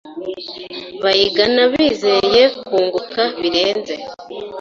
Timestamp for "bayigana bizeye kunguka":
1.03-3.23